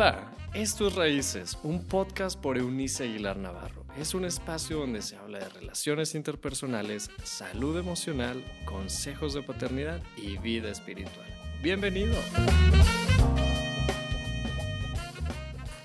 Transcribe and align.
Hola, 0.00 0.32
esto 0.54 0.88
es 0.88 0.94
Raíces, 0.94 1.58
un 1.62 1.84
podcast 1.84 2.40
por 2.40 2.56
Eunice 2.56 3.04
Aguilar 3.04 3.36
Navarro. 3.36 3.84
Es 3.98 4.14
un 4.14 4.24
espacio 4.24 4.78
donde 4.78 5.02
se 5.02 5.14
habla 5.16 5.40
de 5.40 5.48
relaciones 5.50 6.14
interpersonales, 6.14 7.10
salud 7.22 7.76
emocional, 7.76 8.42
consejos 8.64 9.34
de 9.34 9.42
paternidad 9.42 10.02
y 10.16 10.38
vida 10.38 10.70
espiritual. 10.70 11.26
Bienvenido. 11.62 12.14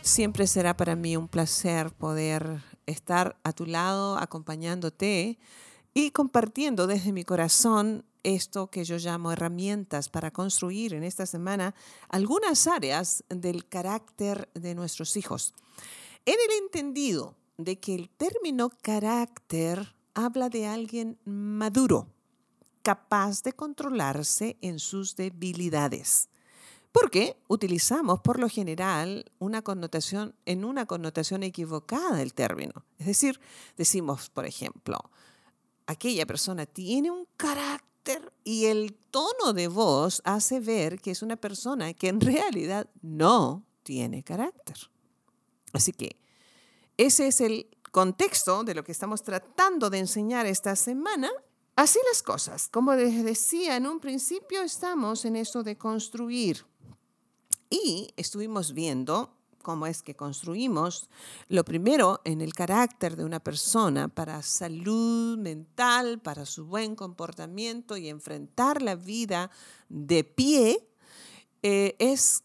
Siempre 0.01 0.47
será 0.47 0.77
para 0.77 0.95
mí 0.95 1.17
un 1.17 1.27
placer 1.27 1.91
poder 1.91 2.61
estar 2.85 3.35
a 3.43 3.51
tu 3.51 3.65
lado, 3.65 4.17
acompañándote 4.17 5.37
y 5.97 6.11
compartiendo 6.11 6.87
desde 6.87 7.13
mi 7.13 7.23
corazón 7.23 8.03
esto 8.23 8.67
que 8.67 8.83
yo 8.83 8.97
llamo 8.97 9.31
herramientas 9.31 10.09
para 10.09 10.29
construir 10.29 10.93
en 10.93 11.03
esta 11.03 11.25
semana 11.25 11.73
algunas 12.09 12.67
áreas 12.67 13.23
del 13.29 13.65
carácter 13.67 14.49
de 14.53 14.75
nuestros 14.75 15.15
hijos. 15.15 15.53
En 16.25 16.33
el 16.33 16.63
entendido 16.63 17.35
de 17.57 17.79
que 17.79 17.95
el 17.95 18.09
término 18.09 18.71
carácter 18.81 19.95
habla 20.13 20.49
de 20.49 20.67
alguien 20.67 21.17
maduro, 21.23 22.07
capaz 22.81 23.41
de 23.43 23.53
controlarse 23.53 24.57
en 24.59 24.79
sus 24.79 25.15
debilidades. 25.15 26.27
Porque 26.91 27.37
utilizamos 27.47 28.19
por 28.19 28.39
lo 28.39 28.49
general 28.49 29.31
una 29.39 29.61
connotación 29.61 30.35
en 30.45 30.65
una 30.65 30.85
connotación 30.87 31.43
equivocada 31.43 32.21
el 32.21 32.33
término. 32.33 32.85
Es 32.97 33.07
decir, 33.07 33.39
decimos, 33.77 34.29
por 34.29 34.45
ejemplo, 34.45 34.99
aquella 35.87 36.25
persona 36.25 36.65
tiene 36.65 37.11
un 37.11 37.27
carácter 37.37 38.33
y 38.43 38.65
el 38.65 38.93
tono 39.11 39.53
de 39.53 39.67
voz 39.67 40.21
hace 40.25 40.59
ver 40.59 40.99
que 40.99 41.11
es 41.11 41.21
una 41.21 41.35
persona 41.35 41.93
que 41.93 42.07
en 42.07 42.21
realidad 42.21 42.89
no 43.01 43.63
tiene 43.83 44.23
carácter. 44.23 44.77
Así 45.73 45.91
que 45.91 46.17
ese 46.97 47.27
es 47.27 47.41
el 47.41 47.67
contexto 47.91 48.63
de 48.63 48.75
lo 48.75 48.83
que 48.83 48.91
estamos 48.91 49.23
tratando 49.23 49.89
de 49.89 49.99
enseñar 49.99 50.45
esta 50.45 50.75
semana. 50.75 51.29
Así 51.75 51.99
las 52.11 52.23
cosas. 52.23 52.69
Como 52.69 52.93
les 52.93 53.23
decía 53.23 53.75
en 53.75 53.87
un 53.87 53.99
principio, 53.99 54.61
estamos 54.61 55.25
en 55.25 55.35
eso 55.35 55.63
de 55.63 55.77
construir. 55.77 56.65
Y 57.69 58.13
estuvimos 58.15 58.73
viendo 58.73 59.34
cómo 59.65 59.87
es 59.87 60.03
que 60.03 60.15
construimos, 60.15 61.09
lo 61.49 61.65
primero 61.65 62.21
en 62.23 62.39
el 62.39 62.53
carácter 62.53 63.15
de 63.15 63.25
una 63.25 63.39
persona 63.39 64.07
para 64.07 64.43
salud 64.43 65.39
mental, 65.39 66.19
para 66.19 66.45
su 66.45 66.67
buen 66.67 66.95
comportamiento 66.95 67.97
y 67.97 68.07
enfrentar 68.07 68.83
la 68.83 68.93
vida 68.93 69.49
de 69.89 70.23
pie, 70.23 70.87
eh, 71.63 71.95
es 71.97 72.43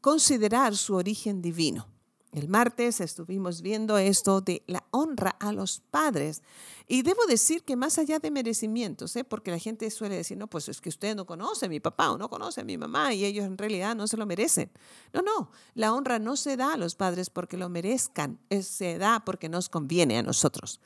considerar 0.00 0.78
su 0.78 0.94
origen 0.94 1.42
divino. 1.42 1.86
El 2.32 2.48
martes 2.48 3.00
estuvimos 3.00 3.62
viendo 3.62 3.96
esto 3.96 4.42
de 4.42 4.62
la 4.66 4.84
honra 4.90 5.30
a 5.40 5.50
los 5.52 5.80
padres. 5.90 6.42
Y 6.86 7.00
debo 7.02 7.24
decir 7.26 7.62
que 7.62 7.74
más 7.74 7.98
allá 7.98 8.18
de 8.18 8.30
merecimientos, 8.30 9.16
¿eh? 9.16 9.24
porque 9.24 9.50
la 9.50 9.58
gente 9.58 9.90
suele 9.90 10.16
decir, 10.16 10.36
no, 10.36 10.46
pues 10.46 10.68
es 10.68 10.80
que 10.82 10.90
usted 10.90 11.16
no 11.16 11.24
conoce 11.24 11.66
a 11.66 11.68
mi 11.70 11.80
papá 11.80 12.10
o 12.10 12.18
no 12.18 12.28
conoce 12.28 12.60
a 12.60 12.64
mi 12.64 12.76
mamá 12.76 13.14
y 13.14 13.24
ellos 13.24 13.46
en 13.46 13.56
realidad 13.56 13.96
no 13.96 14.06
se 14.06 14.18
lo 14.18 14.26
merecen. 14.26 14.70
No, 15.14 15.22
no, 15.22 15.50
la 15.74 15.94
honra 15.94 16.18
no 16.18 16.36
se 16.36 16.58
da 16.58 16.74
a 16.74 16.76
los 16.76 16.94
padres 16.94 17.30
porque 17.30 17.56
lo 17.56 17.70
merezcan, 17.70 18.38
se 18.60 18.98
da 18.98 19.20
porque 19.24 19.48
nos 19.48 19.70
conviene 19.70 20.18
a 20.18 20.22
nosotros. 20.22 20.80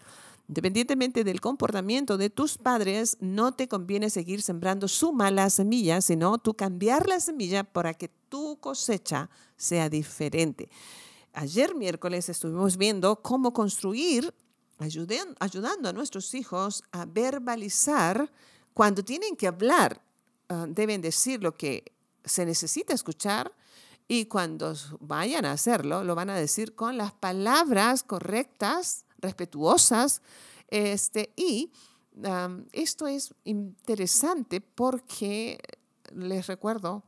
Independientemente 0.49 1.25
del 1.25 1.41
comportamiento 1.41 2.17
de 2.19 2.31
tus 2.31 2.59
padres, 2.59 3.17
no 3.21 3.53
te 3.53 3.69
conviene 3.69 4.11
seguir 4.11 4.43
sembrando 4.43 4.87
su 4.87 5.13
mala 5.13 5.51
semilla, 5.51 6.01
sino 6.01 6.39
tú 6.39 6.55
cambiar 6.55 7.09
la 7.09 7.21
semilla 7.21 7.65
para 7.65 7.95
que 7.95 8.11
tu 8.29 8.59
cosecha 8.61 9.31
sea 9.57 9.89
diferente. 9.89 10.69
Ayer 11.35 11.75
miércoles 11.75 12.29
estuvimos 12.29 12.77
viendo 12.77 13.23
cómo 13.23 13.53
construir, 13.53 14.35
ayudando 14.79 15.89
a 15.89 15.93
nuestros 15.93 16.35
hijos 16.35 16.83
a 16.93 17.07
verbalizar 17.07 18.31
cuando 18.75 19.03
tienen 19.03 19.37
que 19.37 19.47
hablar. 19.47 20.03
Ah, 20.49 20.67
deben 20.69 21.01
decir 21.01 21.43
lo 21.43 21.55
que 21.55 21.93
se 22.25 22.45
necesita 22.45 22.93
escuchar 22.93 23.53
y 24.09 24.27
cuando 24.27 24.75
vayan 25.01 25.47
a 25.47 25.53
hacerlo, 25.53 26.05
lo 26.05 26.15
van 26.15 26.29
a 26.29 26.37
decir 26.37 26.75
con 26.75 26.99
las 26.99 27.13
palabras 27.13 28.03
correctas, 28.03 29.07
respetuosas. 29.19 30.21
Este, 30.69 31.33
y 31.37 31.73
esto 32.73 33.07
es 33.07 33.35
interesante 33.45 34.61
porque 34.61 35.59
les 36.15 36.47
recuerdo 36.47 37.05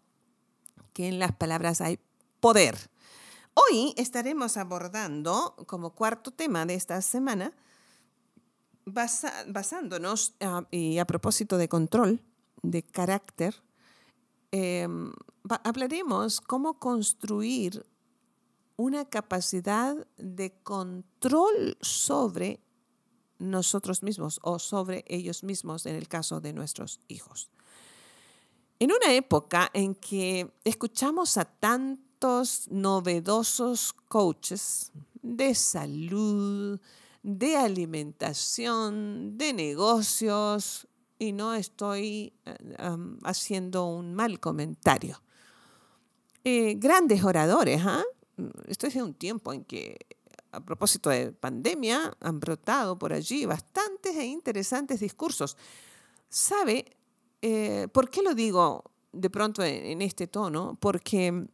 que 0.95 1.09
en 1.09 1.19
las 1.19 1.33
palabras 1.33 1.83
hay 1.83 1.99
poder. 2.41 2.94
Hoy 3.54 3.94
estaremos 3.97 4.56
abordando 4.56 5.54
como 5.69 5.94
cuarto 5.94 6.32
tema 6.32 6.66
de 6.66 6.75
esta 6.75 7.00
semana, 7.03 7.53
basándonos 8.84 10.34
ah, 10.41 10.66
y 10.72 10.98
a 10.98 11.06
propósito 11.06 11.56
de 11.56 11.69
control, 11.69 12.20
de 12.62 12.82
carácter, 12.82 13.62
em, 14.50 15.12
hablaremos 15.62 16.41
cómo 16.41 16.81
construir 16.81 17.87
una 18.76 19.04
capacidad 19.04 20.04
de 20.16 20.53
control 20.62 21.78
sobre 21.81 22.60
nosotros 23.38 24.03
mismos 24.03 24.41
o 24.42 24.59
sobre 24.59 25.04
ellos 25.06 25.44
mismos 25.44 25.86
en 25.86 25.94
el 25.94 26.09
caso 26.09 26.41
de 26.41 26.53
nuestros 26.53 26.98
hijos. 27.06 27.50
En 28.81 28.91
una 28.91 29.15
época 29.15 29.71
en 29.72 29.94
que 29.94 30.53
escuchamos 30.65 31.36
a 31.36 31.44
tantos 31.44 32.03
novedosos 32.71 33.93
coaches 34.09 34.93
de 35.23 35.55
salud, 35.55 36.81
de 37.23 37.57
alimentación, 37.57 39.37
de 39.37 39.53
negocios, 39.53 40.87
y 41.19 41.33
no 41.33 41.55
estoy 41.55 42.33
eh, 42.47 42.57
haciendo 43.25 43.87
un 43.87 44.15
mal 44.15 44.41
comentario. 44.41 45.23
Eh, 46.45 46.75
grandes 46.77 47.25
oradores, 47.25 47.83
¿ah? 47.84 48.03
Esto 48.67 48.87
es 48.87 48.97
un 48.97 49.15
tiempo 49.15 49.53
en 49.53 49.65
que, 49.65 49.99
a 50.51 50.61
propósito 50.61 51.11
de 51.11 51.31
pandemia, 51.33 52.17
han 52.21 52.41
brotado 52.41 52.99
por 52.99 53.13
allí 53.13 53.47
bastantes 53.47 54.17
e 54.17 54.25
interesantes 54.25 55.01
discursos. 55.01 55.57
¿Sabe 56.29 56.84
eh, 57.43 57.87
por 57.93 58.11
qué 58.11 58.23
lo 58.23 58.34
digo 58.34 58.84
de 59.13 59.31
pronto 59.31 59.63
en 59.63 60.03
este 60.03 60.27
tono? 60.27 60.77
Porque 60.81 61.47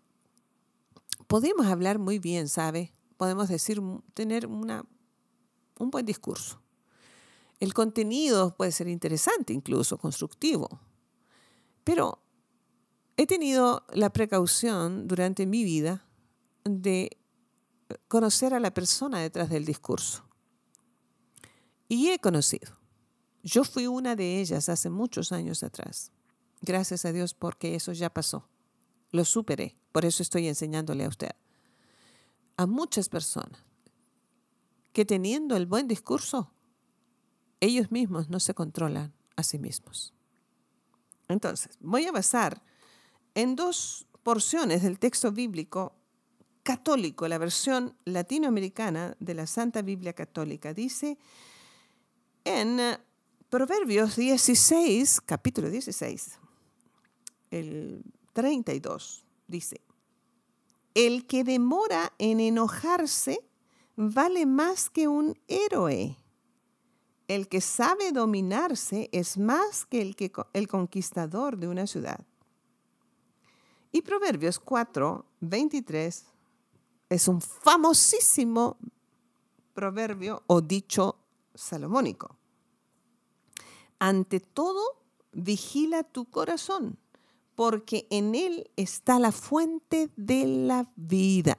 podemos 1.31 1.67
hablar 1.67 2.01
muy 2.01 2.19
bien, 2.19 2.49
¿sabe? 2.49 2.93
Podemos 3.17 3.49
decir, 3.49 3.81
tener 4.15 4.49
una, 4.49 4.85
un 5.79 5.91
buen 5.93 6.05
discurso. 6.05 6.61
El 7.61 7.73
contenido 7.73 8.57
puede 8.57 8.73
ser 8.73 8.89
interesante, 8.89 9.53
incluso 9.53 9.97
constructivo. 9.97 10.81
Pero 11.85 12.21
he 13.17 13.29
tenido 13.29 13.87
la 13.93 14.11
precaución 14.13 15.07
durante 15.07 15.47
mi 15.47 15.63
vida 15.63 16.05
de 16.65 17.17
conocer 18.09 18.53
a 18.53 18.59
la 18.59 18.75
persona 18.75 19.21
detrás 19.21 19.51
del 19.51 19.65
discurso. 19.65 20.25
Y 21.87 22.09
he 22.09 22.19
conocido. 22.19 22.77
Yo 23.45 23.63
fui 23.63 23.87
una 23.87 24.17
de 24.17 24.41
ellas 24.41 24.69
hace 24.69 24.91
muchos 24.91 25.31
años 25.31 25.63
atrás. 25.63 26.11
Gracias 26.61 27.05
a 27.05 27.13
Dios 27.13 27.35
porque 27.35 27.77
eso 27.77 27.93
ya 27.93 28.11
pasó. 28.11 28.49
Lo 29.13 29.25
superé. 29.25 29.80
Por 29.93 30.05
eso 30.05 30.23
estoy 30.23 30.49
enseñándole 30.49 31.05
a 31.05 31.09
usted. 31.09 31.31
A 32.57 32.67
muchas 32.67 33.09
personas 33.09 33.61
que 34.93 35.05
teniendo 35.05 35.57
el 35.57 35.67
buen 35.67 35.89
discurso, 35.89 36.51
ellos 37.61 37.91
mismos 37.91 38.29
no 38.29 38.41
se 38.41 38.55
controlan 38.55 39.13
a 39.37 39.43
sí 39.43 39.59
mismos. 39.59 40.13
Entonces, 41.29 41.79
voy 41.81 42.07
a 42.07 42.13
basar 42.13 42.63
en 43.35 43.55
dos 43.55 44.07
porciones 44.23 44.83
del 44.83 44.99
texto 44.99 45.33
bíblico 45.33 45.95
católico, 46.63 47.27
la 47.29 47.39
versión 47.39 47.97
latinoamericana 48.05 49.17
de 49.19 49.35
la 49.35 49.47
Santa 49.47 49.83
Biblia 49.83 50.13
Católica. 50.13 50.75
Dice 50.75 51.19
en 52.45 52.81
eh, 52.81 52.99
Proverbios 53.49 54.17
16, 54.17 55.21
capítulo 55.23 55.71
16, 55.71 56.39
el 57.51 58.03
32 58.33 59.25
dice, 59.51 59.83
el 60.95 61.27
que 61.27 61.45
demora 61.45 62.13
en 62.19 62.41
enojarse 62.41 63.47
vale 63.97 64.47
más 64.47 64.89
que 64.89 65.09
un 65.09 65.39
héroe. 65.49 66.17
El 67.29 67.49
que 67.49 67.61
sabe 67.61 68.13
dominarse 68.13 69.09
es 69.13 69.39
más 69.39 69.87
que 69.87 70.03
el, 70.03 70.17
que, 70.17 70.33
el 70.53 70.67
conquistador 70.69 71.59
de 71.59 71.69
una 71.69 71.87
ciudad. 71.87 72.27
Y 73.93 74.03
Proverbios 74.03 74.59
4, 74.59 75.25
23 75.41 76.27
es 77.09 77.29
un 77.29 77.41
famosísimo 77.41 78.79
proverbio 79.75 80.43
o 80.47 80.61
dicho 80.61 81.19
salomónico. 81.55 82.37
Ante 83.99 84.41
todo, 84.41 84.81
vigila 85.33 86.03
tu 86.03 86.25
corazón 86.25 86.99
porque 87.61 88.07
en 88.09 88.35
él 88.35 88.71
está 88.77 89.19
la 89.19 89.33
fuente 89.33 90.09
de 90.17 90.47
la 90.47 90.91
vida. 90.97 91.55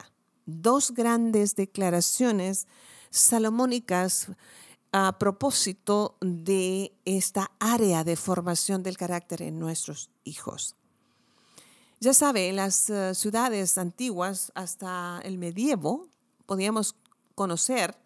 Dos 0.46 0.90
grandes 0.90 1.54
declaraciones 1.54 2.66
salomónicas 3.10 4.26
a 4.90 5.16
propósito 5.20 6.16
de 6.20 6.92
esta 7.04 7.52
área 7.60 8.02
de 8.02 8.16
formación 8.16 8.82
del 8.82 8.96
carácter 8.96 9.42
en 9.42 9.60
nuestros 9.60 10.10
hijos. 10.24 10.74
Ya 12.00 12.12
sabe, 12.14 12.48
en 12.48 12.56
las 12.56 12.90
eh, 12.90 13.14
ciudades 13.14 13.78
antiguas 13.78 14.50
hasta 14.56 15.20
el 15.22 15.38
medievo 15.38 16.08
podíamos 16.46 16.96
conocer 17.36 17.96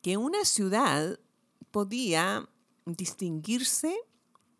que 0.00 0.16
una 0.16 0.46
ciudad 0.46 1.20
podía 1.70 2.48
distinguirse 2.86 3.94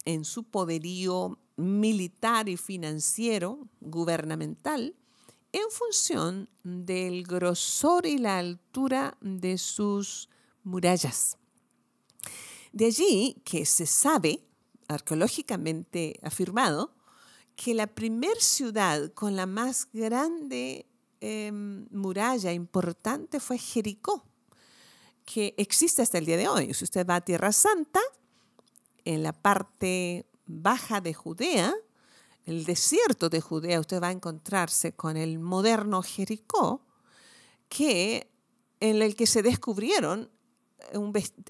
en 0.06 0.24
su 0.24 0.44
poderío 0.44 1.38
militar 1.56 2.48
y 2.48 2.56
financiero, 2.56 3.68
gubernamental, 3.80 4.96
en 5.52 5.70
función 5.70 6.48
del 6.64 7.24
grosor 7.24 8.06
y 8.06 8.18
la 8.18 8.38
altura 8.38 9.16
de 9.20 9.58
sus 9.58 10.28
murallas. 10.62 11.36
De 12.72 12.86
allí 12.86 13.40
que 13.44 13.64
se 13.64 13.86
sabe, 13.86 14.42
arqueológicamente 14.88 16.20
afirmado, 16.22 16.94
que 17.56 17.74
la 17.74 17.86
primer 17.86 18.36
ciudad 18.40 19.12
con 19.14 19.34
la 19.34 19.46
más 19.46 19.88
grande 19.92 20.86
em, 21.20 21.88
muralla 21.90 22.52
importante 22.52 23.40
fue 23.40 23.56
Jericó, 23.56 24.26
que 25.24 25.54
existe 25.56 26.02
hasta 26.02 26.18
el 26.18 26.26
día 26.26 26.36
de 26.36 26.48
hoy. 26.48 26.74
Si 26.74 26.84
usted 26.84 27.06
va 27.06 27.16
a 27.16 27.24
Tierra 27.24 27.50
Santa, 27.50 28.00
en 29.06 29.22
la 29.22 29.32
parte 29.32 30.26
baja 30.46 31.00
de 31.00 31.14
Judea, 31.14 31.72
el 32.44 32.64
desierto 32.64 33.28
de 33.28 33.40
Judea, 33.40 33.80
usted 33.80 34.02
va 34.02 34.08
a 34.08 34.12
encontrarse 34.12 34.92
con 34.92 35.16
el 35.16 35.38
moderno 35.38 36.02
Jericó, 36.02 36.84
que, 37.68 38.30
en 38.80 39.00
el 39.00 39.16
que 39.16 39.26
se 39.26 39.42
descubrieron, 39.42 40.30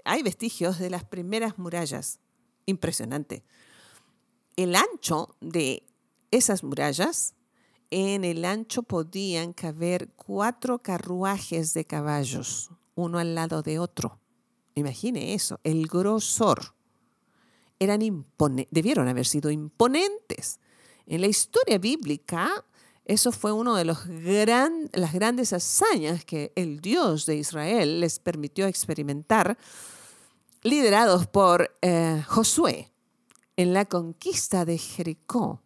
hay 0.05 0.23
vestigios 0.23 0.79
de 0.79 0.91
las 0.91 1.05
primeras 1.05 1.59
murallas. 1.59 2.21
Impresionante. 2.67 3.43
El 4.57 4.77
ancho 4.77 5.37
de 5.41 5.87
esas 6.31 6.63
murallas, 6.63 7.35
en 7.91 8.25
el 8.25 8.45
ancho 8.45 8.83
podían 8.83 9.53
caber 9.53 10.11
cuatro 10.15 10.83
carruajes 10.83 11.73
de 11.75 11.85
caballos, 11.85 12.71
uno 12.95 13.19
al 13.19 13.35
lado 13.35 13.63
de 13.63 13.79
otro. 13.79 14.21
Imagine 14.75 15.35
eso, 15.35 15.59
el 15.63 15.87
grosor. 15.87 16.76
Eran 17.79 18.01
debieron 18.71 19.09
haber 19.09 19.27
sido 19.27 19.51
imponentes. 19.51 20.61
En 21.07 21.21
la 21.21 21.27
historia 21.27 21.79
bíblica, 21.79 22.65
eso 23.05 23.31
fue 23.31 23.53
una 23.53 23.77
de 23.79 23.85
los 23.85 24.07
las 24.07 25.13
grandes 25.13 25.53
hazañas 25.53 26.25
que 26.25 26.53
el 26.57 26.81
Dios 26.81 27.27
de 27.27 27.37
Israel 27.37 28.01
les 28.01 28.19
permitió 28.19 28.67
experimentar, 28.67 29.57
liderados 30.63 31.29
por 31.29 31.77
eh, 31.83 32.25
Josué. 32.27 32.93
En 33.57 33.73
la 33.73 33.85
conquista 33.85 34.65
de 34.65 34.77
Jericó 34.77 35.63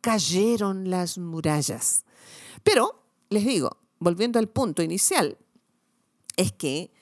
cayeron 0.00 0.88
las 0.90 1.18
murallas. 1.18 2.04
Pero, 2.62 3.02
les 3.28 3.44
digo, 3.44 3.78
volviendo 3.98 4.38
al 4.38 4.48
punto 4.48 4.82
inicial, 4.82 5.36
es 6.36 6.52
que 6.52 6.92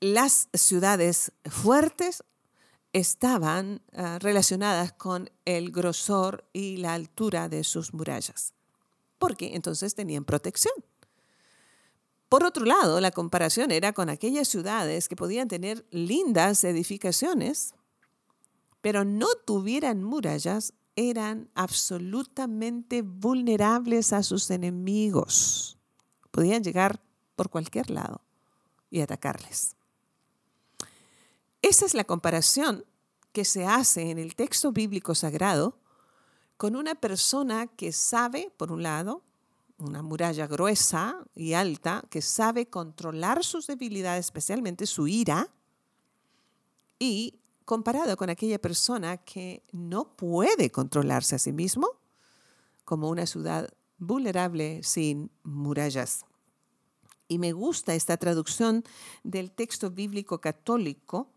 las 0.00 0.48
ciudades 0.54 1.32
fuertes 1.44 2.22
estaban 2.92 3.82
ah, 3.94 4.18
relacionadas 4.20 4.92
con 4.92 5.30
el 5.44 5.70
grosor 5.70 6.44
y 6.52 6.78
la 6.78 6.94
altura 6.94 7.48
de 7.48 7.64
sus 7.64 7.94
murallas, 7.94 8.54
porque 9.18 9.54
entonces 9.54 9.94
tenían 9.94 10.24
protección. 10.24 10.74
Por 12.28 12.44
otro 12.44 12.64
lado, 12.64 13.00
la 13.00 13.10
comparación 13.10 13.72
era 13.72 13.92
con 13.92 14.08
aquellas 14.08 14.48
ciudades 14.48 15.08
que 15.08 15.16
podían 15.16 15.48
tener 15.48 15.84
lindas 15.90 16.62
edificaciones, 16.62 17.74
pero 18.80 19.04
no 19.04 19.26
tuvieran 19.44 20.04
murallas, 20.04 20.74
eran 20.96 21.48
absolutamente 21.54 23.02
vulnerables 23.02 24.12
a 24.12 24.22
sus 24.22 24.50
enemigos. 24.50 25.78
Podían 26.30 26.62
llegar 26.62 27.02
por 27.36 27.50
cualquier 27.50 27.90
lado 27.90 28.20
y 28.90 29.00
atacarles. 29.00 29.76
Esa 31.62 31.86
es 31.86 31.94
la 31.94 32.04
comparación 32.04 32.84
que 33.32 33.44
se 33.44 33.66
hace 33.66 34.10
en 34.10 34.18
el 34.18 34.34
texto 34.34 34.72
bíblico 34.72 35.14
sagrado 35.14 35.78
con 36.56 36.76
una 36.76 36.94
persona 36.94 37.66
que 37.68 37.92
sabe, 37.92 38.52
por 38.56 38.72
un 38.72 38.82
lado, 38.82 39.22
una 39.78 40.02
muralla 40.02 40.46
gruesa 40.46 41.24
y 41.34 41.54
alta, 41.54 42.04
que 42.10 42.22
sabe 42.22 42.68
controlar 42.68 43.44
sus 43.44 43.66
debilidades, 43.66 44.26
especialmente 44.26 44.86
su 44.86 45.06
ira, 45.06 45.48
y 46.98 47.40
comparado 47.64 48.16
con 48.16 48.28
aquella 48.28 48.58
persona 48.58 49.16
que 49.18 49.62
no 49.72 50.16
puede 50.16 50.70
controlarse 50.70 51.36
a 51.36 51.38
sí 51.38 51.52
mismo, 51.52 51.88
como 52.84 53.08
una 53.08 53.26
ciudad 53.26 53.70
vulnerable 53.96 54.82
sin 54.82 55.30
murallas. 55.42 56.24
Y 57.28 57.38
me 57.38 57.52
gusta 57.52 57.94
esta 57.94 58.16
traducción 58.16 58.84
del 59.22 59.52
texto 59.52 59.90
bíblico 59.90 60.40
católico 60.40 61.30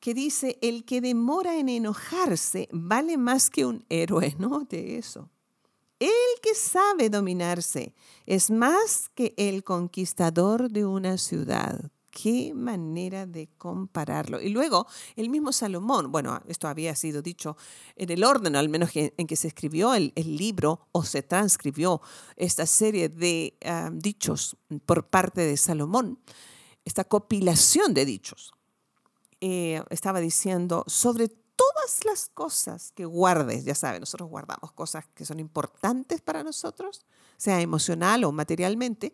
que 0.00 0.14
dice, 0.14 0.58
el 0.62 0.84
que 0.84 1.00
demora 1.00 1.58
en 1.58 1.68
enojarse 1.68 2.68
vale 2.72 3.16
más 3.16 3.50
que 3.50 3.66
un 3.66 3.84
héroe, 3.88 4.34
¿no? 4.38 4.60
De 4.68 4.98
eso. 4.98 5.28
El 5.98 6.40
que 6.40 6.54
sabe 6.54 7.10
dominarse 7.10 7.92
es 8.24 8.50
más 8.50 9.10
que 9.14 9.34
el 9.36 9.64
conquistador 9.64 10.70
de 10.70 10.86
una 10.86 11.18
ciudad. 11.18 11.90
Qué 12.10 12.52
manera 12.54 13.26
de 13.26 13.48
compararlo. 13.58 14.40
Y 14.40 14.48
luego, 14.48 14.86
el 15.16 15.28
mismo 15.28 15.52
Salomón, 15.52 16.12
bueno, 16.12 16.40
esto 16.46 16.68
había 16.68 16.94
sido 16.94 17.20
dicho 17.20 17.56
en 17.96 18.10
el 18.10 18.24
orden, 18.24 18.54
al 18.54 18.68
menos 18.68 18.90
en 18.94 19.26
que 19.26 19.36
se 19.36 19.48
escribió 19.48 19.94
el, 19.94 20.12
libro 20.16 20.88
o 20.92 21.02
se 21.02 21.22
transcribió 21.22 22.00
esta 22.36 22.66
serie 22.66 23.08
de 23.08 23.56
ah, 23.64 23.90
dichos 23.92 24.56
por 24.86 25.08
parte 25.08 25.40
de 25.42 25.56
Salomón, 25.56 26.18
esta 26.84 27.04
compilación 27.04 27.92
de 27.92 28.04
dichos. 28.04 28.52
Eh, 29.40 29.82
estaba 29.90 30.20
diciendo, 30.20 30.84
sobre 30.86 31.28
todas 31.28 32.04
las 32.04 32.28
cosas 32.28 32.92
que 32.92 33.04
guardes, 33.04 33.64
ya 33.64 33.74
saben, 33.74 34.00
nosotros 34.00 34.28
guardamos 34.28 34.72
cosas 34.72 35.04
que 35.14 35.24
son 35.24 35.40
importantes 35.40 36.20
para 36.20 36.42
nosotros, 36.42 37.04
sea 37.36 37.60
emocional 37.60 38.24
o 38.24 38.32
materialmente, 38.32 39.12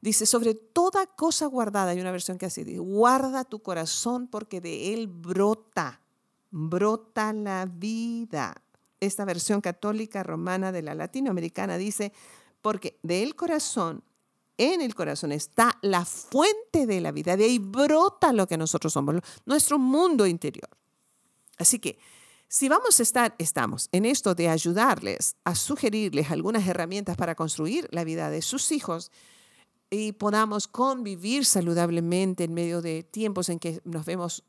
dice, 0.00 0.26
sobre 0.26 0.54
toda 0.54 1.06
cosa 1.06 1.46
guardada, 1.46 1.90
hay 1.90 2.00
una 2.00 2.12
versión 2.12 2.38
que 2.38 2.46
así 2.46 2.64
dice, 2.64 2.78
guarda 2.78 3.44
tu 3.44 3.62
corazón 3.62 4.28
porque 4.28 4.60
de 4.60 4.94
él 4.94 5.08
brota, 5.08 6.00
brota 6.50 7.32
la 7.32 7.66
vida. 7.66 8.62
Esta 8.98 9.24
versión 9.24 9.60
católica 9.60 10.22
romana 10.22 10.72
de 10.72 10.82
la 10.82 10.94
latinoamericana 10.94 11.78
dice, 11.78 12.12
porque 12.60 12.98
del 13.02 13.36
corazón 13.36 14.02
en 14.60 14.82
el 14.82 14.94
corazón 14.94 15.32
está 15.32 15.78
la 15.80 16.04
fuente 16.04 16.86
de 16.86 17.00
la 17.00 17.12
vida, 17.12 17.36
de 17.38 17.44
ahí 17.44 17.58
brota 17.58 18.30
lo 18.34 18.46
que 18.46 18.58
nosotros 18.58 18.92
somos, 18.92 19.16
nuestro 19.46 19.78
mundo 19.78 20.26
interior. 20.26 20.68
Así 21.56 21.78
que 21.78 21.98
si 22.46 22.68
vamos 22.68 23.00
a 23.00 23.02
estar, 23.02 23.34
estamos 23.38 23.88
en 23.90 24.04
esto 24.04 24.34
de 24.34 24.50
ayudarles 24.50 25.36
a 25.44 25.54
sugerirles 25.54 26.30
algunas 26.30 26.66
herramientas 26.66 27.16
para 27.16 27.34
construir 27.34 27.88
la 27.90 28.04
vida 28.04 28.28
de 28.28 28.42
sus 28.42 28.70
hijos 28.70 29.10
y 29.88 30.12
podamos 30.12 30.68
convivir 30.68 31.46
saludablemente 31.46 32.44
en 32.44 32.52
medio 32.52 32.82
de 32.82 33.02
tiempos 33.02 33.48
en 33.48 33.60
que 33.60 33.80
nos 33.84 34.04
vemos 34.04 34.44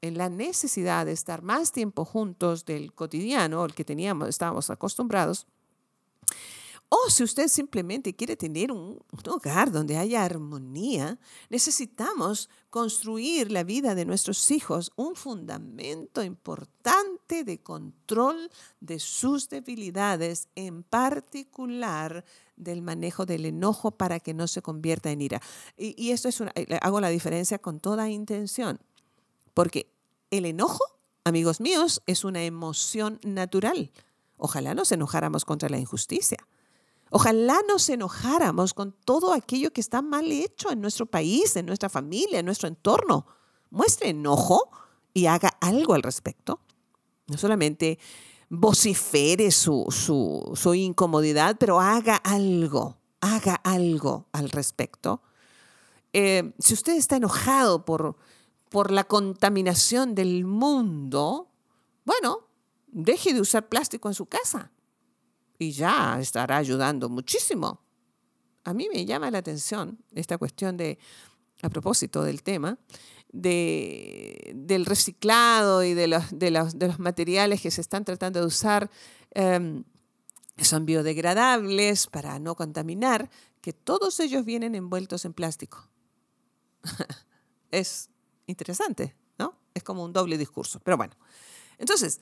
en 0.00 0.16
la 0.16 0.30
necesidad 0.30 1.04
de 1.04 1.12
estar 1.12 1.42
más 1.42 1.72
tiempo 1.72 2.06
juntos 2.06 2.64
del 2.64 2.94
cotidiano, 2.94 3.64
el 3.66 3.74
que 3.74 3.84
teníamos, 3.84 4.28
estábamos 4.28 4.70
acostumbrados, 4.70 5.46
o 6.94 7.08
si 7.08 7.22
usted 7.22 7.48
simplemente 7.48 8.14
quiere 8.14 8.36
tener 8.36 8.70
un, 8.70 9.02
hogar 9.26 9.72
donde 9.72 9.96
haya 9.96 10.22
armonía, 10.22 11.18
necesitamos 11.48 12.50
construir 12.68 13.50
la 13.50 13.64
vida 13.64 13.94
de 13.94 14.04
nuestros 14.04 14.50
hijos 14.50 14.92
un 14.96 15.14
fundamento 15.14 16.22
importante 16.22 17.44
de 17.44 17.62
control 17.62 18.50
de 18.80 18.98
sus 18.98 19.48
debilidades, 19.48 20.48
en 20.54 20.82
particular 20.82 22.26
del 22.56 22.82
manejo 22.82 23.24
del 23.24 23.46
enojo 23.46 23.92
para 23.92 24.20
que 24.20 24.34
no 24.34 24.46
se 24.46 24.60
convierta 24.60 25.10
en 25.10 25.22
ira. 25.22 25.40
Y, 25.78 26.10
esto 26.10 26.28
es 26.28 26.40
una, 26.40 26.52
eh, 26.56 26.78
hago 26.82 27.00
la 27.00 27.08
diferencia 27.08 27.58
con 27.58 27.80
toda 27.80 28.10
intención, 28.10 28.78
porque 29.54 29.90
el 30.30 30.44
enojo, 30.44 30.84
amigos 31.24 31.58
míos, 31.58 32.02
es 32.06 32.22
una 32.22 32.44
emoción 32.44 33.18
natural. 33.22 33.90
Ojalá 34.36 34.74
nos 34.74 34.92
enojáramos 34.92 35.46
contra 35.46 35.70
la 35.70 35.78
injusticia 35.78 36.36
Ojalá 37.14 37.60
nos 37.68 37.90
enojáramos 37.90 38.72
con 38.72 38.92
todo 38.92 39.34
aquello 39.34 39.70
que 39.70 39.82
está 39.82 40.00
mal 40.00 40.32
hecho 40.32 40.70
en 40.70 40.80
nuestro 40.80 41.04
país, 41.04 41.54
en 41.56 41.66
nuestra 41.66 41.90
familia, 41.90 42.38
en 42.38 42.46
nuestro 42.46 42.68
entorno. 42.68 43.26
Muestre 43.68 44.08
enojo 44.08 44.70
y 45.12 45.26
haga 45.26 45.50
algo 45.60 45.92
al 45.92 46.02
respecto. 46.02 46.60
No 47.26 47.36
solamente 47.36 47.98
vocifere 48.48 49.50
su, 49.50 49.84
su, 49.90 50.74
incomodidad, 50.74 51.56
pero 51.60 51.80
haga 51.80 52.16
algo, 52.16 52.96
haga 53.20 53.56
algo 53.56 54.24
al 54.32 54.48
respecto. 54.48 55.20
Eh, 56.14 56.54
si 56.58 56.72
usted 56.72 56.94
está 56.94 57.16
enojado 57.16 57.84
por, 57.84 58.16
por 58.70 58.90
la 58.90 59.04
contaminación 59.04 60.14
del 60.14 60.46
mundo, 60.46 61.50
bueno, 62.06 62.48
deje 62.86 63.34
de 63.34 63.42
usar 63.42 63.68
plástico 63.68 64.08
en 64.08 64.14
su 64.14 64.24
casa 64.24 64.70
y 65.62 65.72
ya 65.72 66.18
estará 66.20 66.56
ayudando 66.56 67.08
muchísimo. 67.08 67.80
A 68.64 68.74
mí 68.74 68.88
me 68.92 69.04
llama 69.04 69.30
la 69.30 69.38
atención 69.38 69.98
esta 70.12 70.38
cuestión 70.38 70.76
de, 70.76 70.98
a 71.62 71.68
propósito 71.68 72.22
del 72.22 72.42
tema, 72.42 72.78
de, 73.32 74.52
del 74.54 74.86
reciclado 74.86 75.82
y 75.82 75.94
de 75.94 76.06
los, 76.06 76.24
de, 76.38 76.50
los, 76.50 76.78
de 76.78 76.88
los, 76.88 76.98
materiales 76.98 77.60
que 77.60 77.70
se 77.70 77.80
están 77.80 78.04
tratando 78.04 78.40
de 78.40 78.46
usar, 78.46 78.90
em, 79.30 79.84
son 80.58 80.84
biodegradables 80.84 82.06
para 82.08 82.38
no 82.38 82.54
contaminar, 82.54 83.30
que 83.60 83.72
todos 83.72 84.20
ellos 84.20 84.44
vienen 84.44 84.74
envueltos 84.74 85.24
en 85.24 85.32
plástico. 85.32 85.88
es 87.70 88.10
interesante, 88.46 89.16
¿no? 89.38 89.56
Es 89.74 89.82
como 89.82 90.04
un 90.04 90.12
doble 90.12 90.36
discurso. 90.36 90.80
Pero 90.80 90.96
bueno, 90.96 91.14
entonces, 91.78 92.20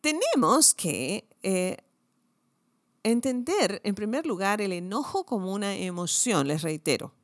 tenemos 0.00 0.74
que 0.74 1.28
eh, 1.42 1.76
entender, 3.02 3.80
en 3.84 3.94
primer 3.94 4.26
lugar, 4.26 4.60
el 4.60 4.72
enojo 4.72 5.24
como 5.24 5.52
una 5.52 5.74
emoción, 5.76 6.48
les 6.48 6.62
reitero. 6.62 7.14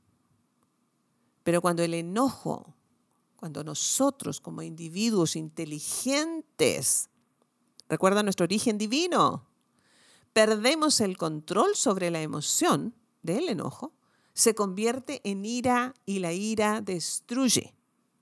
Pero 1.43 1.61
cuando 1.61 1.83
el 1.83 1.95
enojo 1.95 2.75
cuando 3.45 3.62
nosotros 3.62 4.40
como 4.40 4.62
individuos 4.62 5.37
inteligentes, 5.37 7.11
recuerda 7.90 8.23
nuestro 8.23 8.45
origen 8.45 8.78
divino, 8.78 9.47
perdemos 10.33 11.02
el 11.02 11.19
control 11.19 11.76
sobre 11.76 12.11
la 12.11 12.23
emoción 12.23 12.95
del 13.23 13.50
enojo, 13.50 13.93
se 14.33 14.54
convierte 14.54 15.21
en 15.25 15.45
ira 15.45 15.93
y 16.07 16.21
la 16.21 16.33
ira 16.33 16.81
destruye. 16.81 17.75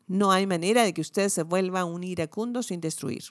No 0.08 0.32
hay 0.32 0.44
manera 0.48 0.82
de 0.82 0.92
que 0.92 1.02
usted 1.02 1.28
se 1.28 1.44
vuelva 1.44 1.84
un 1.84 2.02
iracundo 2.02 2.64
sin 2.64 2.80
destruir. 2.80 3.22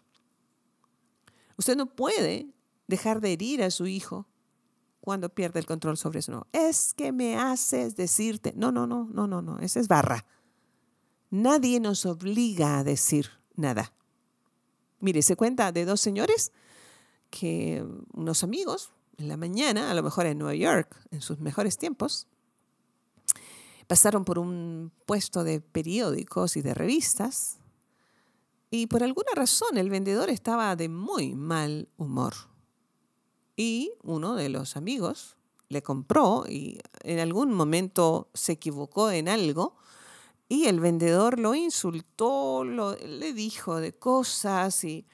Usted 1.58 1.75
no 1.75 1.94
puede 1.94 2.48
dejar 2.92 3.22
de 3.22 3.34
herir 3.34 3.64
a 3.64 3.72
su 3.72 3.88
hijo 3.88 4.28
cuando 5.00 5.30
pierde 5.30 5.60
el 5.60 5.66
control 5.66 5.98
sobre 5.98 6.20
eso. 6.20 6.46
Es 6.52 6.94
que 6.94 7.12
me 7.12 7.38
haces 7.38 7.96
decirte, 7.96 8.54
no, 8.56 8.72
no, 8.72 8.86
no, 8.86 9.10
no, 9.12 9.26
no, 9.26 9.42
no, 9.42 9.58
esa 9.60 9.80
es 9.80 9.88
barra. 9.88 10.26
Nadie 11.32 11.80
nos 11.80 12.06
obliga 12.06 12.78
a 12.78 12.84
decir 12.84 13.30
nada. 13.56 13.94
Mire, 15.00 15.24
se 15.24 15.36
cuenta 15.36 15.72
de 15.72 15.86
dos 15.86 16.02
señores 16.02 16.52
que 17.32 17.84
unos 18.14 18.44
amigos 18.44 18.92
en 19.18 19.28
la 19.28 19.38
mañana, 19.38 19.90
a 19.90 19.94
lo 19.96 20.04
mejor 20.04 20.26
en 20.26 20.38
Nueva 20.38 20.56
York, 20.56 20.96
en 21.12 21.22
sus 21.22 21.40
mejores 21.40 21.78
tiempos, 21.78 22.28
pasaron 23.88 24.26
por 24.26 24.38
un 24.38 24.92
puesto 25.06 25.44
de 25.44 25.62
periódicos 25.62 26.58
y 26.58 26.62
de 26.62 26.74
revistas 26.74 27.62
y 28.70 28.88
por 28.88 29.04
alguna 29.04 29.32
razón 29.36 29.78
el 29.78 29.90
vendedor 29.90 30.30
estaba 30.30 30.76
de 30.76 30.90
muy 30.90 31.36
mal 31.36 31.90
humor. 31.98 32.50
Y 33.63 33.94
uno 34.01 34.34
de 34.34 34.50
los 34.50 34.75
amigos 34.75 35.38
le 35.70 35.84
compró 35.84 36.46
y 36.50 36.80
en 37.03 37.20
algún 37.20 37.53
momento 37.53 38.32
se 38.34 38.53
equivocó 38.53 39.12
en 39.12 39.30
algo 39.30 39.75
y 40.50 40.65
el 40.65 40.80
vendedor 40.80 41.38
lo 41.39 41.53
insultó, 41.53 42.63
le 42.63 43.34
dijo 43.34 43.75
de 43.75 43.94
cosas 43.94 44.84
y, 44.84 45.06